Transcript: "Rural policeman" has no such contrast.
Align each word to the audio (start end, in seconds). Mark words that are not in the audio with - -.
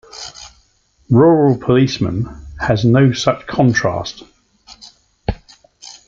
"Rural 1.11 1.59
policeman" 1.59 2.25
has 2.59 2.83
no 2.83 3.13
such 3.13 3.45
contrast. 3.45 4.23